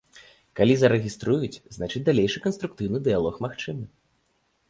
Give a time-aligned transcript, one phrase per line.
[0.59, 3.85] Калі зарэгіструюць, значыць далейшы канструктыўны дыялог магчымы.